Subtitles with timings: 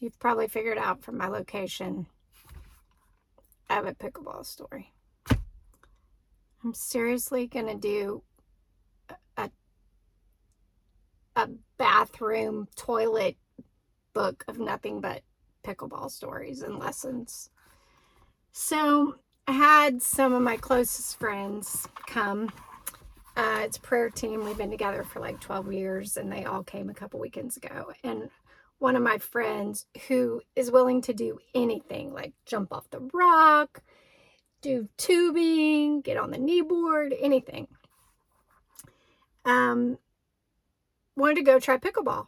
[0.00, 2.06] you've probably figured out from my location,
[3.68, 4.92] I have a pickleball story.
[6.64, 8.22] I'm seriously going to do
[9.36, 9.50] a,
[11.36, 13.36] a bathroom toilet
[14.12, 15.22] book of nothing but
[15.64, 17.50] pickleball stories and lessons.
[18.52, 22.50] So I had some of my closest friends come.
[23.36, 24.44] Uh, it's prayer team.
[24.44, 27.92] We've been together for like 12 years, and they all came a couple weekends ago.
[28.02, 28.30] And
[28.78, 33.82] one of my friends who is willing to do anything like jump off the rock,
[34.60, 37.68] do tubing, get on the kneeboard, anything.
[39.44, 39.98] Um,
[41.16, 42.26] wanted to go try pickleball.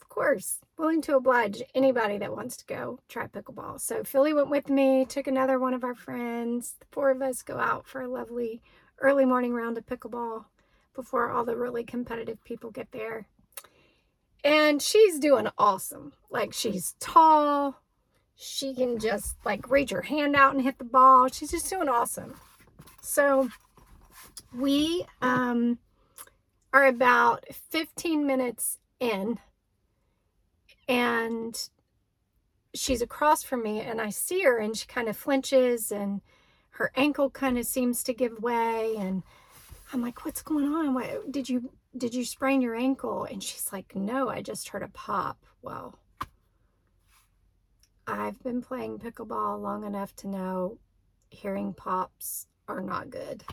[0.00, 3.80] Of course, willing to oblige anybody that wants to go try pickleball.
[3.80, 6.74] So Philly went with me, took another one of our friends.
[6.80, 8.62] The four of us go out for a lovely
[9.00, 10.46] early morning round of pickleball
[10.94, 13.26] before all the really competitive people get there.
[14.44, 16.12] And she's doing awesome.
[16.30, 17.76] Like she's tall.
[18.36, 21.28] She can just like reach her hand out and hit the ball.
[21.28, 22.34] She's just doing awesome.
[23.02, 23.50] So
[24.54, 25.78] we um,
[26.72, 29.38] are about 15 minutes in
[30.88, 31.68] and
[32.74, 36.20] she's across from me and I see her and she kind of flinches and
[36.70, 39.22] her ankle kind of seems to give way and
[39.92, 40.94] I'm like, what's going on?
[40.94, 43.24] What did you did you sprain your ankle?
[43.24, 45.44] And she's like, no, I just heard a pop.
[45.62, 45.98] Well,
[48.06, 50.78] I've been playing pickleball long enough to know
[51.28, 53.44] hearing pops are not good.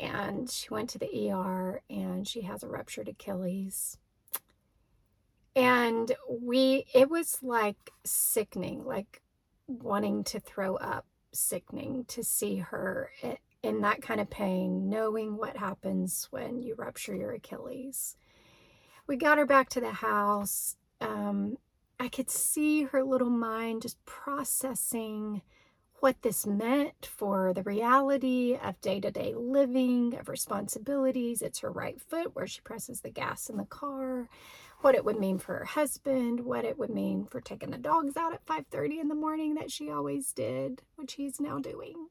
[0.00, 3.98] And she went to the ER and she has a ruptured Achilles.
[5.56, 9.22] And we, it was like sickening, like
[9.66, 13.10] wanting to throw up, sickening to see her
[13.62, 18.16] in that kind of pain, knowing what happens when you rupture your Achilles.
[19.06, 20.76] We got her back to the house.
[21.00, 21.56] Um,
[21.98, 25.42] I could see her little mind just processing
[26.00, 31.42] what this meant for the reality of day to day living, of responsibilities.
[31.42, 34.28] It's her right foot where she presses the gas in the car,
[34.80, 38.16] what it would mean for her husband, what it would mean for taking the dogs
[38.16, 42.08] out at 5:30 in the morning that she always did, which he's now doing.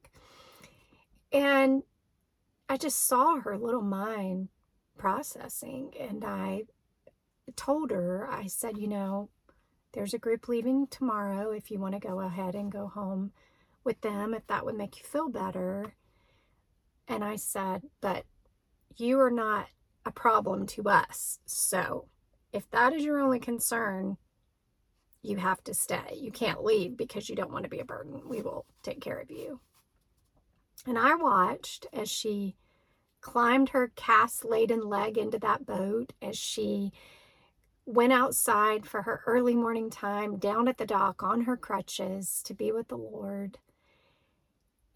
[1.32, 1.82] And
[2.68, 4.48] I just saw her little mind
[4.96, 6.64] processing and I
[7.56, 9.30] told her, I said, you know,
[9.92, 13.32] there's a group leaving tomorrow if you want to go ahead and go home
[13.84, 15.94] with them, if that would make you feel better.
[17.06, 18.24] And I said, but
[18.96, 19.68] you are not
[20.04, 21.38] a problem to us.
[21.46, 22.08] So
[22.52, 24.18] if that is your only concern,
[25.22, 26.18] you have to stay.
[26.20, 28.22] You can't leave because you don't want to be a burden.
[28.26, 29.60] We will take care of you.
[30.88, 32.56] And I watched as she
[33.20, 36.92] climbed her cast laden leg into that boat, as she
[37.84, 42.54] went outside for her early morning time down at the dock on her crutches to
[42.54, 43.58] be with the Lord.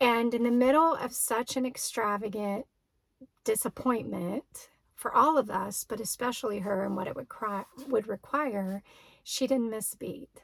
[0.00, 2.64] And in the middle of such an extravagant
[3.44, 8.82] disappointment for all of us, but especially her and what it would, cry, would require,
[9.22, 10.40] she didn't miss a beat.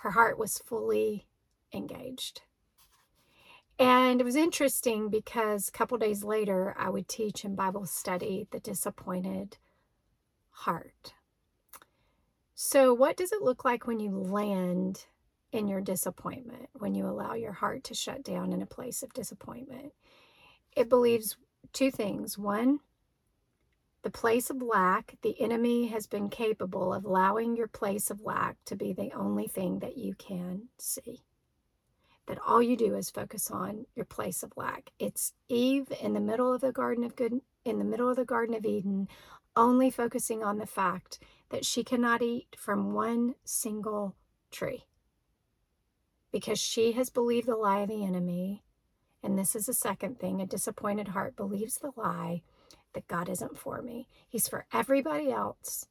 [0.00, 1.26] Her heart was fully
[1.72, 2.42] engaged.
[3.78, 8.46] And it was interesting because a couple days later, I would teach in Bible study
[8.50, 9.58] the disappointed
[10.50, 11.12] heart.
[12.54, 15.04] So, what does it look like when you land
[15.52, 19.12] in your disappointment, when you allow your heart to shut down in a place of
[19.12, 19.92] disappointment?
[20.74, 21.36] It believes
[21.74, 22.38] two things.
[22.38, 22.80] One,
[24.02, 28.56] the place of lack, the enemy has been capable of allowing your place of lack
[28.64, 31.25] to be the only thing that you can see.
[32.26, 34.90] That all you do is focus on your place of lack.
[34.98, 38.24] It's Eve in the middle of the Garden of Good, in the middle of the
[38.24, 39.08] Garden of Eden,
[39.54, 41.20] only focusing on the fact
[41.50, 44.16] that she cannot eat from one single
[44.50, 44.86] tree
[46.32, 48.62] because she has believed the lie of the enemy.
[49.22, 52.42] And this is the second thing a disappointed heart believes the lie
[52.92, 54.08] that God isn't for me.
[54.28, 55.86] He's for everybody else,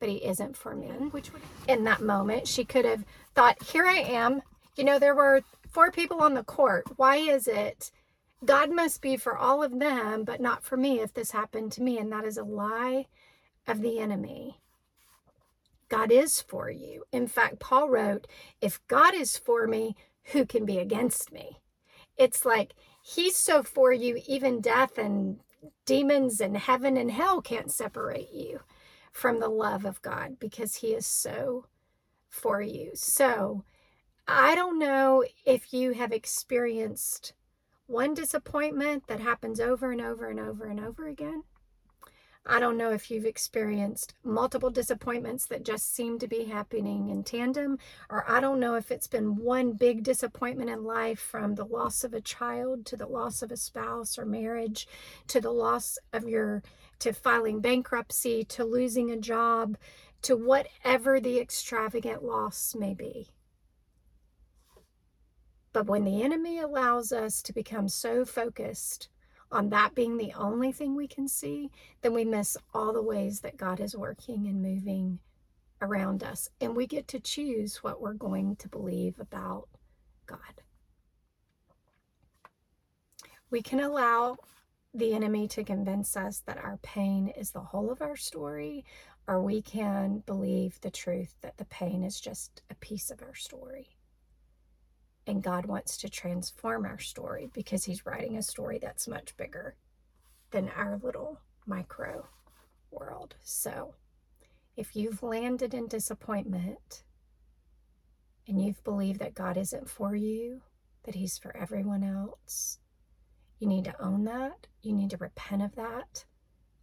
[0.00, 0.88] but He isn't for me.
[1.10, 3.04] Which would, in that moment, she could have
[3.34, 4.42] thought, Here I am.
[4.76, 6.86] You know, there were four people on the court.
[6.96, 7.90] Why is it
[8.44, 11.82] God must be for all of them, but not for me if this happened to
[11.82, 11.98] me?
[11.98, 13.06] And that is a lie
[13.66, 14.60] of the enemy.
[15.88, 17.04] God is for you.
[17.12, 18.26] In fact, Paul wrote,
[18.60, 19.94] If God is for me,
[20.32, 21.58] who can be against me?
[22.16, 25.40] It's like he's so for you, even death and
[25.86, 28.60] demons and heaven and hell can't separate you
[29.12, 31.66] from the love of God because he is so
[32.28, 32.90] for you.
[32.94, 33.64] So
[34.26, 37.34] I don't know if you have experienced
[37.86, 41.42] one disappointment that happens over and over and over and over again.
[42.46, 47.22] I don't know if you've experienced multiple disappointments that just seem to be happening in
[47.22, 47.78] tandem,
[48.08, 52.02] or I don't know if it's been one big disappointment in life from the loss
[52.02, 54.88] of a child to the loss of a spouse or marriage
[55.28, 56.62] to the loss of your,
[57.00, 59.76] to filing bankruptcy to losing a job
[60.22, 63.28] to whatever the extravagant loss may be.
[65.74, 69.08] But when the enemy allows us to become so focused
[69.50, 71.68] on that being the only thing we can see,
[72.00, 75.18] then we miss all the ways that God is working and moving
[75.82, 76.48] around us.
[76.60, 79.68] And we get to choose what we're going to believe about
[80.26, 80.38] God.
[83.50, 84.36] We can allow
[84.94, 88.84] the enemy to convince us that our pain is the whole of our story,
[89.26, 93.34] or we can believe the truth that the pain is just a piece of our
[93.34, 93.96] story.
[95.26, 99.76] And God wants to transform our story because He's writing a story that's much bigger
[100.50, 102.26] than our little micro
[102.90, 103.34] world.
[103.42, 103.94] So,
[104.76, 107.04] if you've landed in disappointment
[108.46, 110.60] and you've believed that God isn't for you,
[111.04, 112.78] that He's for everyone else,
[113.58, 114.66] you need to own that.
[114.82, 116.24] You need to repent of that.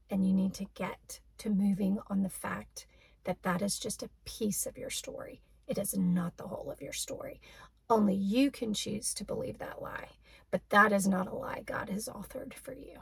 [0.10, 2.88] And you need to get to moving on the fact
[3.24, 5.42] that that is just a piece of your story.
[5.68, 7.40] It is not the whole of your story.
[7.92, 10.12] Only you can choose to believe that lie.
[10.50, 13.02] But that is not a lie God has authored for you.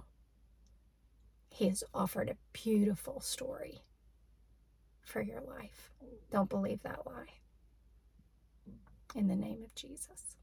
[1.51, 3.83] He has offered a beautiful story
[5.03, 5.91] for your life.
[6.31, 7.35] Don't believe that lie.
[9.13, 10.38] In the name of Jesus.